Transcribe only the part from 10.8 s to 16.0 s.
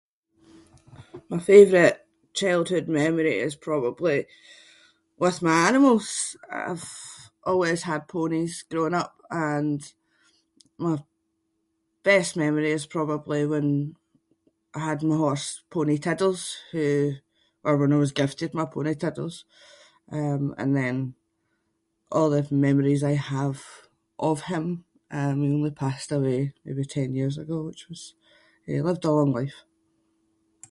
my best memory is probably when I had my horse- pony,